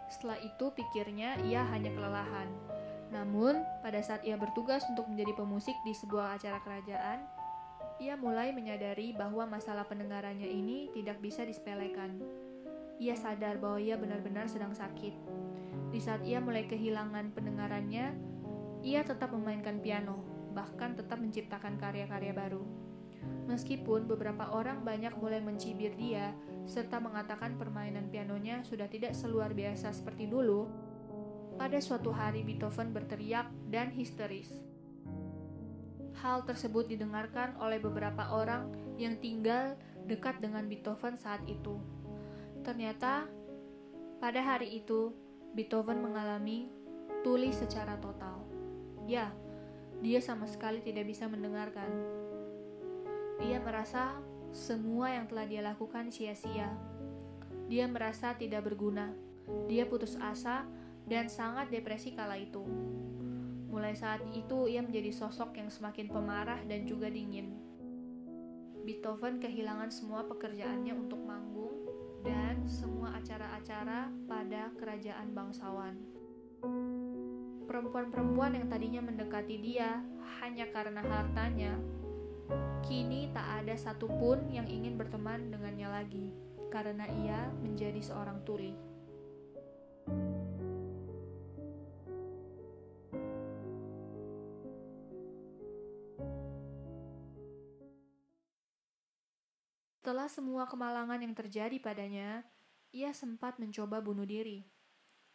Setelah 0.08 0.40
itu 0.40 0.72
pikirnya 0.72 1.36
ia 1.44 1.68
hanya 1.68 1.92
kelelahan. 1.92 2.71
Namun, 3.12 3.60
pada 3.84 4.00
saat 4.00 4.24
ia 4.24 4.40
bertugas 4.40 4.82
untuk 4.88 5.04
menjadi 5.04 5.36
pemusik 5.36 5.76
di 5.84 5.92
sebuah 5.92 6.40
acara 6.40 6.64
kerajaan, 6.64 7.20
ia 8.00 8.16
mulai 8.16 8.50
menyadari 8.56 9.12
bahwa 9.12 9.44
masalah 9.44 9.84
pendengarannya 9.84 10.48
ini 10.48 10.88
tidak 10.96 11.20
bisa 11.20 11.44
disepelekan. 11.44 12.18
Ia 12.96 13.12
sadar 13.14 13.60
bahwa 13.60 13.78
ia 13.78 14.00
benar-benar 14.00 14.48
sedang 14.48 14.72
sakit. 14.72 15.12
Di 15.92 16.00
saat 16.00 16.24
ia 16.24 16.40
mulai 16.40 16.64
kehilangan 16.64 17.36
pendengarannya, 17.36 18.16
ia 18.80 19.00
tetap 19.04 19.30
memainkan 19.36 19.78
piano, 19.84 20.24
bahkan 20.56 20.96
tetap 20.96 21.20
menciptakan 21.20 21.76
karya-karya 21.76 22.32
baru. 22.32 22.64
Meskipun 23.46 24.08
beberapa 24.08 24.50
orang 24.50 24.82
banyak 24.82 25.14
mulai 25.20 25.38
mencibir 25.38 25.94
dia 25.94 26.34
serta 26.66 26.98
mengatakan 26.98 27.58
permainan 27.58 28.10
pianonya 28.10 28.62
sudah 28.66 28.86
tidak 28.86 29.14
seluar 29.14 29.54
biasa 29.54 29.94
seperti 29.94 30.26
dulu, 30.30 30.66
pada 31.56 31.78
suatu 31.80 32.12
hari 32.12 32.44
Beethoven 32.44 32.92
berteriak 32.92 33.48
dan 33.68 33.92
histeris. 33.92 34.50
Hal 36.22 36.46
tersebut 36.46 36.86
didengarkan 36.86 37.58
oleh 37.58 37.82
beberapa 37.82 38.30
orang 38.30 38.70
yang 38.94 39.18
tinggal 39.18 39.74
dekat 40.06 40.38
dengan 40.38 40.68
Beethoven 40.70 41.18
saat 41.18 41.42
itu. 41.50 41.78
Ternyata, 42.62 43.26
pada 44.22 44.38
hari 44.38 44.78
itu 44.78 45.10
Beethoven 45.52 45.98
mengalami 45.98 46.70
tuli 47.26 47.50
secara 47.50 47.98
total. 47.98 48.38
Ya, 49.10 49.34
dia 49.98 50.22
sama 50.22 50.46
sekali 50.46 50.78
tidak 50.82 51.10
bisa 51.10 51.26
mendengarkan. 51.26 51.90
Dia 53.42 53.58
merasa 53.58 54.18
semua 54.54 55.10
yang 55.10 55.26
telah 55.26 55.46
dia 55.48 55.62
lakukan 55.64 56.14
sia-sia. 56.14 56.70
Dia 57.66 57.90
merasa 57.90 58.38
tidak 58.38 58.68
berguna. 58.68 59.10
Dia 59.66 59.88
putus 59.88 60.14
asa 60.22 60.66
dan 61.06 61.26
sangat 61.26 61.70
depresi 61.70 62.14
kala 62.14 62.38
itu. 62.38 62.62
Mulai 63.72 63.96
saat 63.96 64.20
itu 64.36 64.68
ia 64.68 64.84
menjadi 64.84 65.08
sosok 65.10 65.56
yang 65.56 65.72
semakin 65.72 66.12
pemarah 66.12 66.60
dan 66.68 66.84
juga 66.84 67.08
dingin. 67.08 67.56
Beethoven 68.82 69.38
kehilangan 69.38 69.88
semua 69.94 70.26
pekerjaannya 70.26 70.92
untuk 70.92 71.22
manggung 71.22 71.86
dan 72.26 72.66
semua 72.66 73.14
acara-acara 73.18 74.10
pada 74.26 74.70
kerajaan 74.76 75.32
bangsawan. 75.32 75.94
Perempuan-perempuan 77.66 78.58
yang 78.58 78.66
tadinya 78.68 79.00
mendekati 79.00 79.56
dia 79.62 80.02
hanya 80.42 80.66
karena 80.74 81.00
hartanya, 81.00 81.78
kini 82.84 83.30
tak 83.30 83.62
ada 83.62 83.74
satupun 83.78 84.50
yang 84.50 84.66
ingin 84.66 84.98
berteman 84.98 85.48
dengannya 85.48 85.88
lagi 85.88 86.26
karena 86.68 87.06
ia 87.24 87.48
menjadi 87.62 88.02
seorang 88.02 88.42
tuli. 88.42 88.91
Setelah 100.12 100.28
semua 100.28 100.68
kemalangan 100.68 101.24
yang 101.24 101.32
terjadi 101.32 101.72
padanya, 101.80 102.44
ia 102.92 103.16
sempat 103.16 103.56
mencoba 103.56 103.96
bunuh 104.04 104.28
diri. 104.28 104.60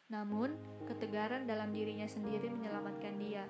Namun, 0.06 0.54
ketegaran 0.86 1.50
dalam 1.50 1.74
dirinya 1.74 2.06
sendiri 2.06 2.46
menyelamatkan 2.46 3.18
dia. 3.18 3.50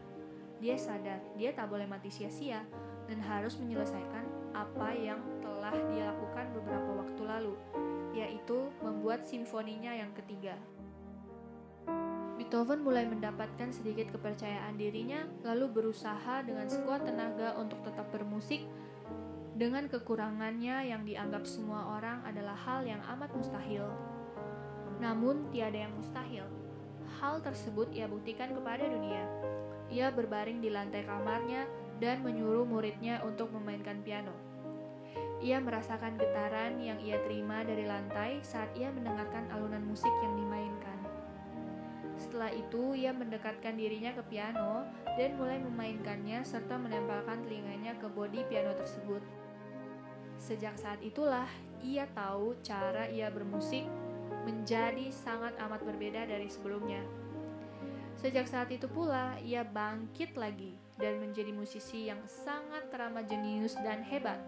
Dia 0.63 0.79
sadar 0.79 1.19
dia 1.35 1.51
tak 1.51 1.67
boleh 1.67 1.83
mati 1.83 2.07
sia-sia 2.07 2.63
dan 3.11 3.19
harus 3.19 3.59
menyelesaikan 3.59 4.55
apa 4.55 4.95
yang 4.95 5.19
telah 5.43 5.75
dia 5.91 6.15
lakukan 6.15 6.47
beberapa 6.55 7.03
waktu 7.03 7.21
lalu, 7.27 7.59
yaitu 8.15 8.71
membuat 8.79 9.27
simfoninya 9.27 9.99
yang 9.99 10.15
ketiga. 10.15 10.55
Beethoven 12.39 12.87
mulai 12.87 13.03
mendapatkan 13.03 13.75
sedikit 13.75 14.15
kepercayaan 14.15 14.79
dirinya, 14.79 15.27
lalu 15.43 15.75
berusaha 15.75 16.47
dengan 16.47 16.71
sekuat 16.71 17.03
tenaga 17.03 17.59
untuk 17.59 17.83
tetap 17.83 18.07
bermusik 18.15 18.63
dengan 19.57 19.89
kekurangannya 19.89 20.93
yang 20.93 21.01
dianggap 21.01 21.49
semua 21.49 21.97
orang 21.97 22.21
adalah 22.29 22.53
hal 22.53 22.85
yang 22.85 23.01
amat 23.17 23.33
mustahil. 23.33 23.89
Namun, 25.01 25.49
tiada 25.49 25.81
yang 25.81 25.93
mustahil. 25.97 26.45
Hal 27.17 27.41
tersebut 27.41 27.89
ia 27.89 28.05
buktikan 28.05 28.53
kepada 28.53 28.85
dunia. 28.85 29.25
Ia 29.89 30.13
berbaring 30.13 30.61
di 30.61 30.69
lantai 30.69 31.09
kamarnya 31.09 31.65
dan 31.97 32.21
menyuruh 32.21 32.69
muridnya 32.69 33.17
untuk 33.25 33.49
memainkan 33.49 33.97
piano. 34.05 34.33
Ia 35.41 35.57
merasakan 35.57 36.21
getaran 36.21 36.77
yang 36.77 37.01
ia 37.01 37.17
terima 37.25 37.65
dari 37.65 37.89
lantai 37.89 38.37
saat 38.45 38.69
ia 38.77 38.93
mendengarkan 38.93 39.49
alunan 39.49 39.81
musik 39.89 40.13
yang 40.21 40.37
dimainkan. 40.37 40.97
Setelah 42.17 42.53
itu, 42.53 42.97
ia 42.97 43.13
mendekatkan 43.13 43.77
dirinya 43.77 44.13
ke 44.13 44.21
piano 44.29 44.85
dan 45.17 45.37
mulai 45.37 45.61
memainkannya 45.61 46.45
serta 46.45 46.77
menempelkan 46.77 47.45
telinganya 47.45 47.97
ke 47.97 48.09
bodi 48.09 48.41
piano 48.49 48.73
tersebut. 48.77 49.46
Sejak 50.37 50.77
saat 50.77 51.01
itulah 51.01 51.49
ia 51.81 52.05
tahu 52.13 52.57
cara 52.61 53.09
ia 53.09 53.29
bermusik 53.29 53.85
menjadi 54.45 55.11
sangat 55.11 55.57
amat 55.59 55.83
berbeda 55.83 56.23
dari 56.29 56.47
sebelumnya. 56.47 57.03
Sejak 58.17 58.49
saat 58.49 58.73
itu 58.73 58.89
pula, 58.89 59.37
ia 59.45 59.61
bangkit 59.61 60.33
lagi 60.33 60.73
dan 60.97 61.21
menjadi 61.21 61.53
musisi 61.53 62.09
yang 62.09 62.17
sangat 62.25 62.89
teramat 62.89 63.29
jenius 63.29 63.77
dan 63.85 64.01
hebat. 64.01 64.41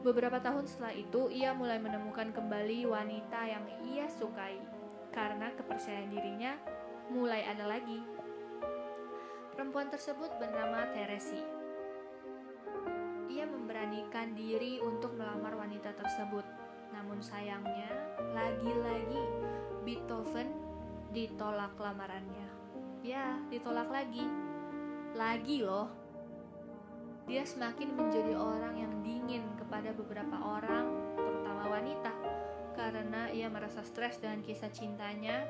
Beberapa 0.00 0.40
tahun 0.40 0.64
setelah 0.64 0.96
itu, 0.96 1.28
ia 1.28 1.52
mulai 1.52 1.76
menemukan 1.76 2.32
kembali 2.32 2.88
wanita 2.88 3.40
yang 3.44 3.64
ia 3.84 4.08
sukai 4.08 4.56
karena 5.12 5.52
kepercayaan 5.52 6.08
dirinya 6.08 6.56
mulai 7.12 7.44
ada 7.44 7.68
lagi. 7.68 8.00
Perempuan 9.52 9.92
tersebut 9.92 10.32
bernama 10.40 10.88
Teresi. 10.96 11.61
Ia 13.32 13.48
memberanikan 13.48 14.36
diri 14.36 14.76
untuk 14.84 15.16
melamar 15.16 15.56
wanita 15.56 15.96
tersebut. 15.96 16.44
Namun 16.92 17.24
sayangnya, 17.24 17.88
lagi-lagi 18.36 19.24
Beethoven 19.88 20.52
ditolak 21.16 21.72
lamarannya. 21.80 22.44
Ya, 23.00 23.40
ditolak 23.48 23.88
lagi. 23.88 24.28
Lagi 25.16 25.64
loh. 25.64 25.88
Dia 27.24 27.40
semakin 27.48 27.96
menjadi 27.96 28.36
orang 28.36 28.76
yang 28.76 28.92
dingin 29.00 29.48
kepada 29.56 29.96
beberapa 29.96 30.36
orang, 30.36 31.16
terutama 31.16 31.72
wanita, 31.72 32.12
karena 32.76 33.32
ia 33.32 33.48
merasa 33.48 33.80
stres 33.80 34.20
dengan 34.20 34.44
kisah 34.44 34.68
cintanya. 34.68 35.48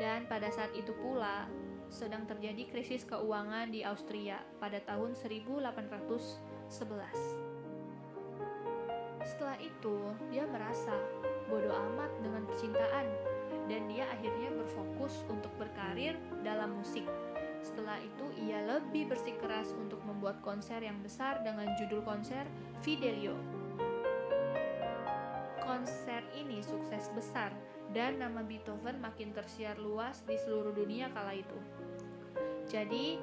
Dan 0.00 0.24
pada 0.24 0.48
saat 0.48 0.72
itu 0.72 0.96
pula, 0.96 1.44
sedang 1.92 2.24
terjadi 2.24 2.64
krisis 2.72 3.04
keuangan 3.04 3.68
di 3.68 3.84
Austria 3.84 4.40
pada 4.56 4.80
tahun 4.80 5.12
1811. 6.68 7.46
Setelah 9.26 9.58
itu, 9.58 9.96
dia 10.30 10.46
merasa 10.46 10.94
bodoh 11.50 11.74
amat 11.74 12.10
dengan 12.22 12.46
percintaan 12.46 13.06
dan 13.66 13.82
dia 13.90 14.06
akhirnya 14.10 14.54
berfokus 14.54 15.26
untuk 15.26 15.50
berkarir 15.58 16.14
dalam 16.46 16.78
musik. 16.78 17.06
Setelah 17.62 17.98
itu, 17.98 18.26
ia 18.46 18.62
lebih 18.62 19.10
bersikeras 19.10 19.74
untuk 19.74 19.98
membuat 20.06 20.38
konser 20.42 20.78
yang 20.78 21.02
besar 21.02 21.42
dengan 21.42 21.66
judul 21.74 22.06
konser 22.06 22.46
Fidelio. 22.78 23.34
Konser 25.66 26.22
ini 26.38 26.62
sukses 26.62 27.10
besar 27.10 27.50
dan 27.90 28.22
nama 28.22 28.46
Beethoven 28.46 29.02
makin 29.02 29.34
tersiar 29.34 29.82
luas 29.82 30.22
di 30.22 30.38
seluruh 30.38 30.70
dunia 30.70 31.10
kala 31.10 31.34
itu. 31.34 31.58
Jadi, 32.70 33.18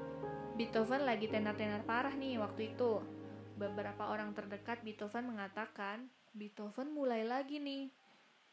Beethoven 0.59 1.07
lagi 1.07 1.31
tenar-tenar 1.31 1.87
parah 1.87 2.11
nih 2.11 2.39
waktu 2.43 2.75
itu. 2.75 3.12
Beberapa 3.53 4.09
orang 4.09 4.33
terdekat 4.33 4.81
Beethoven 4.81 5.29
mengatakan, 5.29 6.09
Beethoven 6.33 6.89
mulai 6.89 7.21
lagi 7.21 7.61
nih 7.61 7.93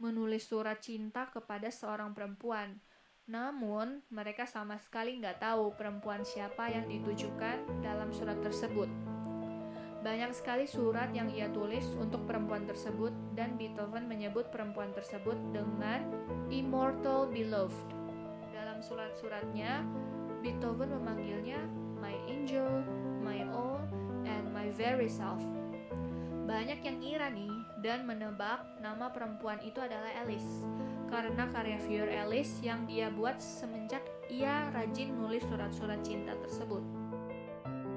menulis 0.01 0.49
surat 0.49 0.81
cinta 0.81 1.29
kepada 1.29 1.69
seorang 1.73 2.13
perempuan. 2.13 2.81
Namun, 3.29 4.03
mereka 4.11 4.49
sama 4.49 4.81
sekali 4.81 5.21
nggak 5.21 5.41
tahu 5.41 5.77
perempuan 5.77 6.25
siapa 6.25 6.73
yang 6.73 6.89
ditujukan 6.89 7.85
dalam 7.85 8.11
surat 8.11 8.41
tersebut. 8.41 8.89
Banyak 10.01 10.33
sekali 10.33 10.65
surat 10.65 11.13
yang 11.13 11.29
ia 11.29 11.53
tulis 11.53 11.85
untuk 12.01 12.25
perempuan 12.25 12.65
tersebut 12.65 13.13
dan 13.37 13.61
Beethoven 13.61 14.09
menyebut 14.09 14.49
perempuan 14.49 14.97
tersebut 14.97 15.37
dengan 15.53 16.01
Immortal 16.49 17.29
Beloved. 17.29 17.89
Dalam 18.57 18.81
surat-suratnya, 18.81 19.85
Beethoven 20.41 20.97
memanggilnya 20.97 21.61
My 22.01 22.17
Angel, 22.33 22.81
My 23.21 23.45
All, 23.53 23.85
and 24.31 24.55
My 24.55 24.71
Very 24.79 25.11
Self. 25.11 25.43
Banyak 26.47 26.83
yang 26.87 27.03
ngira 27.03 27.29
nih 27.35 27.51
dan 27.83 28.07
menebak 28.07 28.63
nama 28.79 29.11
perempuan 29.11 29.59
itu 29.67 29.83
adalah 29.83 30.11
Alice 30.23 30.63
karena 31.11 31.51
karya 31.51 31.79
Fior 31.83 32.07
Alice 32.07 32.63
yang 32.63 32.87
dia 32.87 33.11
buat 33.11 33.43
semenjak 33.43 34.07
ia 34.31 34.71
rajin 34.71 35.11
nulis 35.19 35.43
surat-surat 35.51 35.99
cinta 36.07 36.39
tersebut. 36.39 36.87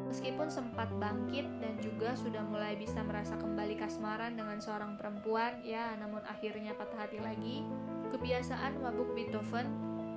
Meskipun 0.09 0.49
sempat 0.49 0.93
bangkit 1.01 1.45
dan 1.57 1.73
juga 1.81 2.13
sudah 2.13 2.45
mulai 2.45 2.77
bisa 2.77 3.01
merasa 3.01 3.33
kembali 3.33 3.81
kasmaran 3.81 4.37
dengan 4.37 4.61
seorang 4.61 4.93
perempuan, 4.93 5.57
ya 5.65 5.93
namun 5.97 6.21
akhirnya 6.29 6.77
patah 6.77 7.05
hati 7.09 7.17
lagi, 7.17 7.65
kebiasaan 8.13 8.77
mabuk 8.81 9.09
Beethoven 9.17 9.65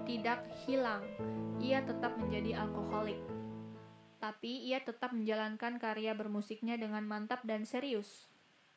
tidak 0.05 0.44
hilang. 0.64 1.00
Ia 1.61 1.81
tetap 1.81 2.12
menjadi 2.20 2.61
alkoholik. 2.61 3.16
Tapi 4.16 4.68
ia 4.72 4.81
tetap 4.81 5.12
menjalankan 5.12 5.76
karya 5.76 6.16
bermusiknya 6.16 6.81
dengan 6.81 7.05
mantap 7.05 7.44
dan 7.44 7.68
serius. 7.68 8.29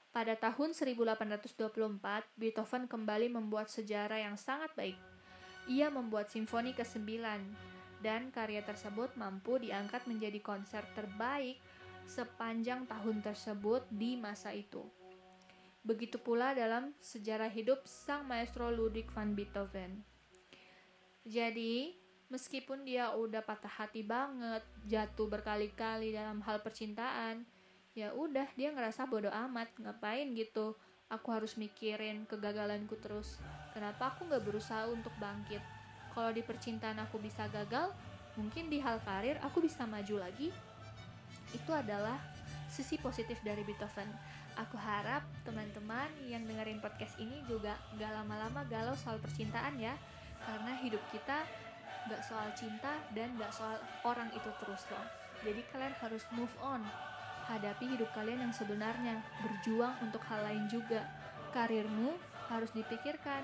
Pada 0.09 0.33
tahun 0.33 0.73
1824, 0.73 2.01
Beethoven 2.33 2.89
kembali 2.89 3.29
membuat 3.29 3.69
sejarah 3.69 4.19
yang 4.19 4.35
sangat 4.35 4.73
baik. 4.73 4.97
Ia 5.69 5.93
membuat 5.93 6.33
simfoni 6.33 6.73
ke-9 6.73 7.21
dan 8.01 8.33
karya 8.33 8.65
tersebut 8.65 9.13
mampu 9.19 9.61
diangkat 9.61 10.09
menjadi 10.09 10.41
konser 10.41 10.81
terbaik 10.97 11.61
sepanjang 12.09 12.89
tahun 12.89 13.21
tersebut 13.21 13.85
di 13.93 14.17
masa 14.17 14.49
itu. 14.49 14.81
Begitu 15.85 16.17
pula 16.17 16.57
dalam 16.57 16.91
sejarah 16.99 17.53
hidup 17.53 17.85
sang 17.85 18.25
maestro 18.25 18.73
Ludwig 18.73 19.07
van 19.13 19.37
Beethoven. 19.37 20.01
Jadi, 21.23 21.93
meskipun 22.29 22.85
dia 22.85 23.11
udah 23.13 23.41
patah 23.41 23.69
hati 23.69 24.05
banget, 24.05 24.61
jatuh 24.85 25.27
berkali-kali 25.27 26.13
dalam 26.13 26.39
hal 26.45 26.61
percintaan, 26.61 27.43
ya 27.97 28.13
udah 28.13 28.45
dia 28.53 28.69
ngerasa 28.69 29.09
bodoh 29.09 29.33
amat. 29.49 29.69
Ngapain 29.81 30.29
gitu? 30.37 30.77
Aku 31.09 31.33
harus 31.33 31.57
mikirin 31.57 32.29
kegagalanku 32.29 32.93
terus. 33.01 33.41
Kenapa 33.73 34.13
aku 34.13 34.29
nggak 34.29 34.45
berusaha 34.45 34.85
untuk 34.87 35.11
bangkit? 35.17 35.61
Kalau 36.13 36.29
di 36.29 36.45
percintaan 36.45 37.01
aku 37.01 37.17
bisa 37.17 37.49
gagal 37.49 37.93
mungkin 38.37 38.69
di 38.69 38.77
hal 38.77 39.01
karir 39.01 39.41
aku 39.41 39.65
bisa 39.65 39.89
maju 39.89 40.21
lagi. 40.21 40.53
Itu 41.49 41.73
adalah 41.73 42.21
sisi 42.69 43.01
positif 43.01 43.41
dari 43.41 43.65
Beethoven. 43.65 44.05
Aku 44.61 44.77
harap 44.77 45.25
teman-teman 45.41 46.13
yang 46.29 46.45
dengerin 46.45 46.77
podcast 46.77 47.17
ini 47.17 47.41
juga 47.49 47.73
gak 47.97 48.11
lama-lama 48.13 48.61
galau 48.69 48.93
soal 48.93 49.17
percintaan 49.17 49.81
ya. 49.81 49.97
Karena 50.45 50.77
hidup 50.85 51.01
kita 51.09 51.41
gak 52.09 52.25
soal 52.25 52.49
cinta 52.57 52.97
dan 53.13 53.37
gak 53.37 53.53
soal 53.53 53.77
orang 54.03 54.27
itu 54.33 54.49
terus 54.59 54.83
loh 54.89 55.05
jadi 55.45 55.61
kalian 55.71 55.95
harus 56.01 56.25
move 56.35 56.51
on 56.59 56.83
hadapi 57.49 57.97
hidup 57.97 58.13
kalian 58.13 58.45
yang 58.45 58.53
sebenarnya, 58.53 59.25
berjuang 59.41 59.97
untuk 60.05 60.21
hal 60.29 60.45
lain 60.45 60.69
juga. 60.69 61.01
Karirmu 61.49 62.13
harus 62.45 62.69
dipikirkan, 62.77 63.41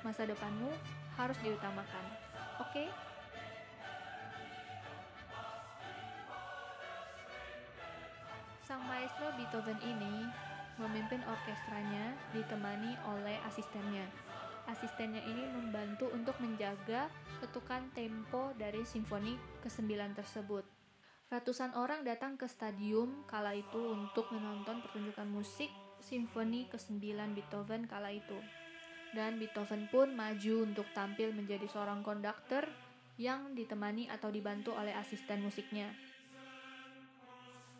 masa 0.00 0.24
depanmu 0.24 0.72
harus 1.20 1.36
diutamakan. 1.44 2.04
Oke? 2.64 2.88
Okay? 2.88 2.88
Sang 8.64 8.80
maestro 8.88 9.28
Beethoven 9.36 9.76
ini 9.84 10.24
memimpin 10.80 11.20
orkestranya 11.28 12.16
ditemani 12.32 12.96
oleh 13.04 13.36
asistennya. 13.44 14.31
Asistennya 14.70 15.22
ini 15.26 15.42
membantu 15.50 16.06
untuk 16.14 16.38
menjaga 16.38 17.10
ketukan 17.42 17.90
tempo 17.96 18.54
dari 18.54 18.86
simfoni 18.86 19.34
ke-9 19.66 20.14
tersebut. 20.14 20.64
Ratusan 21.32 21.72
orang 21.80 22.04
datang 22.04 22.36
ke 22.36 22.44
stadium 22.44 23.24
kala 23.24 23.56
itu 23.56 23.80
untuk 23.80 24.28
menonton 24.36 24.84
pertunjukan 24.84 25.24
musik 25.32 25.72
Simfoni 26.02 26.66
ke-9 26.68 26.98
Beethoven 27.32 27.88
kala 27.88 28.12
itu. 28.12 28.36
Dan 29.16 29.40
Beethoven 29.40 29.88
pun 29.88 30.12
maju 30.12 30.54
untuk 30.66 30.84
tampil 30.92 31.32
menjadi 31.32 31.64
seorang 31.70 32.04
konduktor 32.04 32.68
yang 33.16 33.54
ditemani 33.56 34.12
atau 34.12 34.28
dibantu 34.28 34.76
oleh 34.76 34.92
asisten 34.92 35.40
musiknya. 35.40 35.94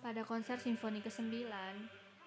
Pada 0.01 0.25
konser 0.25 0.57
Simfoni 0.57 1.05
ke-9, 1.05 1.45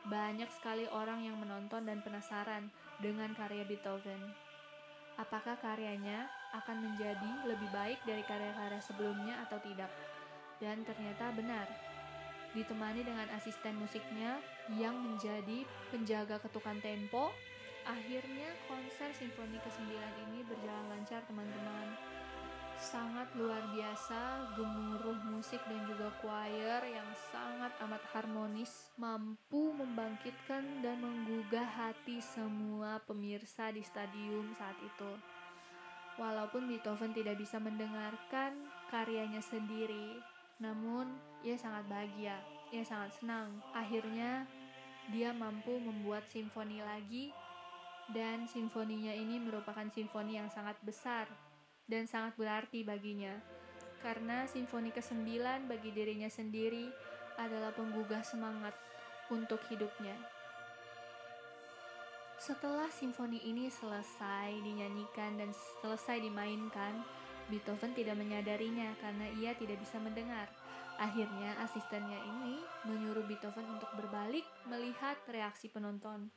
banyak 0.05 0.49
sekali 0.53 0.85
orang 0.93 1.25
yang 1.25 1.41
menonton 1.41 1.89
dan 1.89 2.05
penasaran 2.05 2.69
dengan 3.01 3.33
karya 3.33 3.65
Beethoven. 3.65 4.44
Apakah 5.15 5.55
karyanya 5.63 6.27
akan 6.51 6.91
menjadi 6.91 7.31
lebih 7.47 7.67
baik 7.71 7.99
dari 8.03 8.23
karya-karya 8.27 8.81
sebelumnya 8.83 9.39
atau 9.47 9.59
tidak? 9.63 9.91
dan 10.59 10.83
ternyata 10.87 11.31
benar. 11.35 11.67
Ditemani 12.55 13.03
dengan 13.03 13.27
asisten 13.35 13.75
musiknya 13.75 14.39
yang 14.79 14.95
menjadi 14.95 15.67
penjaga 15.91 16.39
ketukan 16.39 16.79
tempo, 16.79 17.35
akhirnya 17.83 18.55
konser 18.71 19.11
simfoni 19.11 19.59
ke-9 19.59 19.91
ini 20.31 20.39
berjalan 20.47 20.87
lancar 20.87 21.19
teman-teman. 21.27 22.14
Sangat 22.75 23.31
luar 23.39 23.63
biasa, 23.71 24.51
gemuruh 24.59 25.15
musik 25.31 25.63
dan 25.63 25.79
juga 25.87 26.11
choir 26.19 26.83
yang 26.83 27.07
sangat 27.31 27.71
amat 27.87 28.03
harmonis 28.11 28.91
mampu 28.99 29.71
membangkitkan 29.71 30.83
dan 30.83 30.99
menggugah 30.99 31.63
hati 31.63 32.19
semua 32.19 32.99
pemirsa 33.07 33.71
di 33.71 33.79
stadium 33.79 34.51
saat 34.59 34.75
itu. 34.83 35.11
Walaupun 36.19 36.67
Beethoven 36.67 37.15
tidak 37.15 37.39
bisa 37.39 37.63
mendengarkan 37.63 38.67
karyanya 38.91 39.39
sendiri, 39.39 40.19
namun, 40.59 41.15
ia 41.47 41.55
sangat 41.55 41.87
bahagia, 41.87 42.35
ia 42.75 42.83
sangat 42.83 43.15
senang. 43.15 43.55
Akhirnya, 43.71 44.43
dia 45.15 45.31
mampu 45.31 45.79
membuat 45.79 46.27
simfoni 46.27 46.83
lagi 46.83 47.31
dan 48.11 48.47
simfoninya 48.51 49.15
ini 49.15 49.39
merupakan 49.39 49.87
simfoni 49.95 50.37
yang 50.37 50.51
sangat 50.51 50.75
besar 50.83 51.25
dan 51.85 52.09
sangat 52.09 52.37
berarti 52.37 52.81
baginya. 52.81 53.33
Karena 54.01 54.45
simfoni 54.45 54.93
ke-9 54.93 55.25
bagi 55.65 55.89
dirinya 55.89 56.29
sendiri 56.29 56.89
adalah 57.41 57.73
penggugah 57.73 58.21
semangat 58.21 58.73
untuk 59.33 59.57
hidupnya. 59.69 60.13
Setelah 62.37 62.91
simfoni 62.93 63.41
ini 63.41 63.73
selesai 63.73 64.53
dinyanyikan 64.61 65.41
dan 65.41 65.49
selesai 65.81 66.21
dimainkan, 66.21 67.01
Beethoven 67.49 67.93
tidak 67.97 68.17
menyadarinya 68.21 68.93
karena 69.01 69.25
ia 69.41 69.57
tidak 69.57 69.81
bisa 69.81 69.97
mendengar. 69.97 70.45
Akhirnya 71.01 71.57
asistennya 71.65 72.21
ini 72.21 72.61
menyuruh 72.85 73.25
Beethoven 73.25 73.65
untuk 73.67 73.89
berbalik 73.97 74.45
melihat 74.69 75.17
reaksi 75.25 75.67
penonton. 75.73 76.29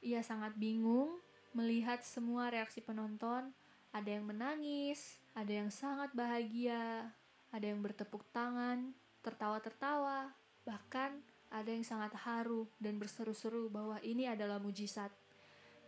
Ia 0.00 0.24
sangat 0.24 0.56
bingung 0.56 1.20
melihat 1.54 2.02
semua 2.02 2.50
reaksi 2.50 2.82
penonton 2.82 3.54
ada 3.94 4.10
yang 4.10 4.26
menangis, 4.26 5.22
ada 5.38 5.54
yang 5.54 5.70
sangat 5.70 6.10
bahagia, 6.18 7.14
ada 7.54 7.62
yang 7.62 7.78
bertepuk 7.78 8.26
tangan, 8.34 8.90
tertawa-tertawa, 9.22 10.34
bahkan 10.66 11.22
ada 11.54 11.70
yang 11.70 11.86
sangat 11.86 12.10
haru 12.26 12.66
dan 12.82 12.98
berseru-seru 12.98 13.70
bahwa 13.70 14.02
ini 14.02 14.26
adalah 14.26 14.58
mujizat. 14.58 15.14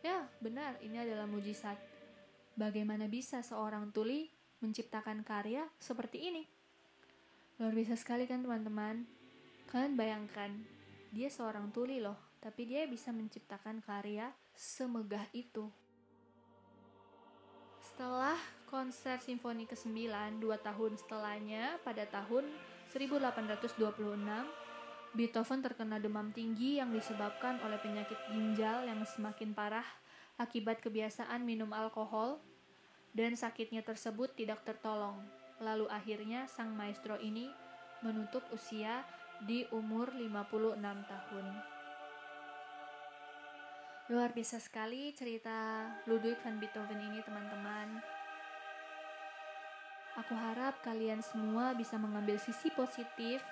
Ya, 0.07 0.31
benar, 0.38 0.79
ini 0.79 1.03
adalah 1.03 1.27
mujizat. 1.27 1.75
Bagaimana 2.55 3.11
bisa 3.11 3.42
seorang 3.42 3.90
tuli 3.90 4.31
menciptakan 4.62 5.27
karya 5.27 5.66
seperti 5.83 6.31
ini? 6.31 6.47
Luar 7.59 7.75
biasa 7.75 7.99
sekali 7.99 8.31
kan 8.31 8.47
teman-teman? 8.47 9.03
Kalian 9.66 9.99
bayangkan, 9.99 10.55
dia 11.11 11.27
seorang 11.27 11.75
tuli 11.75 11.99
loh, 11.99 12.38
tapi 12.38 12.71
dia 12.71 12.87
bisa 12.87 13.11
menciptakan 13.11 13.83
karya 13.83 14.31
semegah 14.55 15.27
itu. 15.35 15.66
Setelah 17.96 18.37
konser 18.68 19.16
simfoni 19.24 19.64
ke-9, 19.64 20.12
dua 20.37 20.61
tahun 20.61 21.00
setelahnya, 21.00 21.80
pada 21.80 22.04
tahun 22.04 22.44
1826, 22.92 23.72
Beethoven 25.16 25.64
terkena 25.64 25.96
demam 25.96 26.28
tinggi 26.28 26.76
yang 26.76 26.92
disebabkan 26.92 27.56
oleh 27.64 27.80
penyakit 27.80 28.20
ginjal 28.28 28.85
yang 28.85 29.00
semakin 29.09 29.56
parah 29.56 29.88
akibat 30.37 30.85
kebiasaan 30.85 31.40
minum 31.40 31.72
alkohol, 31.72 32.37
dan 33.16 33.32
sakitnya 33.32 33.80
tersebut 33.80 34.28
tidak 34.37 34.61
tertolong. 34.68 35.16
Lalu 35.64 35.88
akhirnya 35.88 36.44
sang 36.52 36.76
maestro 36.76 37.16
ini 37.16 37.48
menutup 38.04 38.44
usia 38.52 39.09
di 39.40 39.64
umur 39.72 40.12
56 40.12 40.85
tahun. 40.85 41.75
Luar 44.07 44.31
biasa 44.31 44.62
sekali 44.62 45.11
cerita 45.19 45.83
Ludwig 46.07 46.38
van 46.38 46.62
Beethoven 46.62 47.03
ini 47.03 47.19
teman-teman. 47.27 47.99
Aku 50.23 50.31
harap 50.31 50.79
kalian 50.87 51.19
semua 51.27 51.75
bisa 51.75 51.99
mengambil 51.99 52.38
sisi 52.38 52.71
positif. 52.71 53.42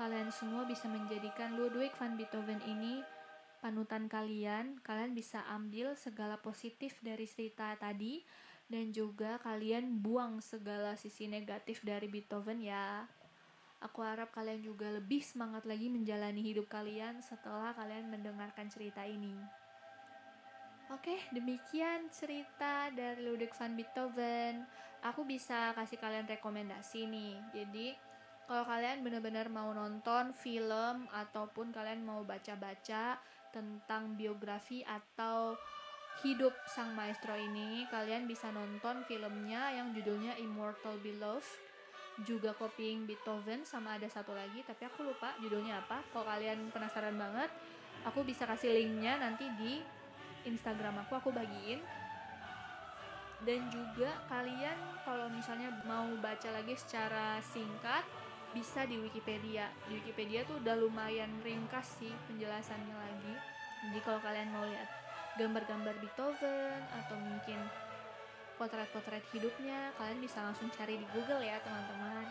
Kalian 0.00 0.32
semua 0.32 0.64
bisa 0.64 0.88
menjadikan 0.88 1.60
Ludwig 1.60 1.92
van 2.00 2.16
Beethoven 2.16 2.64
ini 2.64 3.04
panutan 3.60 4.08
kalian. 4.08 4.80
Kalian 4.80 5.12
bisa 5.12 5.44
ambil 5.52 5.92
segala 5.92 6.40
positif 6.40 6.96
dari 7.04 7.28
cerita 7.28 7.76
tadi 7.76 8.24
dan 8.72 8.96
juga 8.96 9.36
kalian 9.44 10.00
buang 10.00 10.40
segala 10.40 10.96
sisi 10.96 11.28
negatif 11.28 11.84
dari 11.84 12.08
Beethoven 12.08 12.64
ya. 12.64 13.04
Aku 13.84 14.00
harap 14.00 14.32
kalian 14.32 14.64
juga 14.64 14.88
lebih 14.88 15.20
semangat 15.20 15.68
lagi 15.68 15.92
menjalani 15.92 16.40
hidup 16.40 16.72
kalian 16.72 17.20
setelah 17.20 17.76
kalian 17.76 18.08
mendengarkan 18.08 18.72
cerita 18.72 19.04
ini. 19.04 19.61
Oke, 20.92 21.24
demikian 21.32 22.12
cerita 22.12 22.92
dari 22.92 23.24
Ludwig 23.24 23.56
van 23.56 23.72
Beethoven. 23.72 24.60
Aku 25.00 25.24
bisa 25.24 25.72
kasih 25.72 25.96
kalian 25.96 26.28
rekomendasi 26.28 27.08
nih. 27.08 27.40
Jadi, 27.56 27.96
kalau 28.44 28.68
kalian 28.68 29.00
benar-benar 29.00 29.48
mau 29.48 29.72
nonton 29.72 30.36
film 30.36 31.08
ataupun 31.08 31.72
kalian 31.72 32.04
mau 32.04 32.20
baca-baca 32.28 33.16
tentang 33.56 34.20
biografi 34.20 34.84
atau 34.84 35.56
hidup 36.20 36.52
sang 36.68 36.92
maestro 36.92 37.40
ini, 37.40 37.88
kalian 37.88 38.28
bisa 38.28 38.52
nonton 38.52 39.00
filmnya 39.08 39.72
yang 39.72 39.96
judulnya 39.96 40.36
Immortal 40.36 41.00
Beloved 41.00 41.48
juga 42.28 42.52
copying 42.52 43.08
Beethoven 43.08 43.64
sama 43.64 43.96
ada 43.96 44.04
satu 44.04 44.36
lagi 44.36 44.60
tapi 44.68 44.84
aku 44.84 45.00
lupa 45.00 45.32
judulnya 45.40 45.80
apa 45.80 46.04
kalau 46.12 46.28
kalian 46.28 46.68
penasaran 46.68 47.16
banget 47.16 47.48
aku 48.04 48.20
bisa 48.20 48.44
kasih 48.44 48.76
linknya 48.76 49.16
nanti 49.16 49.48
di 49.56 49.80
Instagram 50.48 51.02
aku 51.06 51.18
aku 51.18 51.30
bagiin. 51.34 51.82
Dan 53.42 53.66
juga 53.74 54.22
kalian 54.30 54.78
kalau 55.02 55.26
misalnya 55.26 55.74
mau 55.82 56.06
baca 56.22 56.46
lagi 56.54 56.78
secara 56.78 57.42
singkat 57.42 58.06
bisa 58.54 58.86
di 58.86 59.02
Wikipedia. 59.02 59.66
Di 59.90 59.98
Wikipedia 59.98 60.46
tuh 60.46 60.62
udah 60.62 60.78
lumayan 60.78 61.42
ringkas 61.42 61.98
sih 61.98 62.12
penjelasannya 62.30 62.94
lagi. 62.94 63.34
Jadi 63.82 63.98
kalau 64.06 64.22
kalian 64.22 64.48
mau 64.54 64.62
lihat 64.62 64.86
gambar-gambar 65.40 65.96
Beethoven 65.98 66.80
atau 67.02 67.16
mungkin 67.18 67.58
potret-potret 68.60 69.24
hidupnya 69.34 69.90
kalian 69.98 70.22
bisa 70.22 70.38
langsung 70.44 70.70
cari 70.70 71.00
di 71.00 71.06
Google 71.10 71.42
ya 71.42 71.58
teman-teman. 71.66 72.30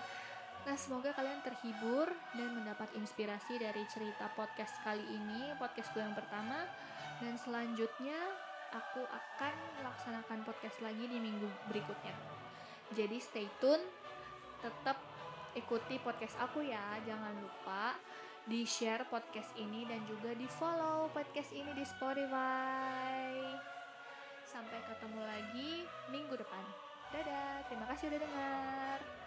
Nah, 0.61 0.77
semoga 0.77 1.09
kalian 1.17 1.41
terhibur 1.41 2.05
dan 2.37 2.49
mendapat 2.53 2.93
inspirasi 2.93 3.57
dari 3.57 3.81
cerita 3.89 4.29
podcast 4.37 4.77
kali 4.85 5.01
ini, 5.01 5.57
podcastku 5.57 5.97
yang 5.97 6.13
pertama. 6.13 6.69
Dan 7.21 7.37
selanjutnya 7.37 8.17
aku 8.73 9.05
akan 9.05 9.53
melaksanakan 9.77 10.41
podcast 10.41 10.81
lagi 10.81 11.05
di 11.05 11.21
minggu 11.21 11.45
berikutnya. 11.69 12.17
Jadi 12.97 13.21
stay 13.21 13.47
tune, 13.61 13.85
tetap 14.59 14.97
ikuti 15.53 16.01
podcast 16.01 16.35
aku 16.41 16.65
ya, 16.65 16.99
jangan 17.05 17.31
lupa 17.39 17.95
di 18.41 18.65
share 18.65 19.05
podcast 19.05 19.53
ini 19.53 19.85
dan 19.85 20.01
juga 20.09 20.33
di 20.33 20.49
follow 20.49 21.13
podcast 21.13 21.53
ini 21.53 21.71
di 21.77 21.85
Spotify. 21.85 23.37
Sampai 24.43 24.81
ketemu 24.89 25.21
lagi 25.21 25.71
minggu 26.09 26.33
depan. 26.35 26.65
Dadah, 27.13 27.63
terima 27.69 27.85
kasih 27.91 28.11
udah 28.11 28.19
dengar. 28.19 29.20